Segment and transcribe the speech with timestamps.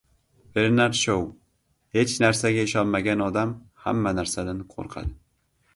[0.53, 1.19] Bernard Shou:
[1.97, 3.53] «Hech narsaga ishonmagan odam
[3.87, 5.17] hamma narsadan qo‘rqadi».